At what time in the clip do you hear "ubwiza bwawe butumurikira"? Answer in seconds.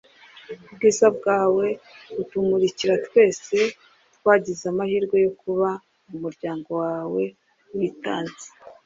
0.69-2.93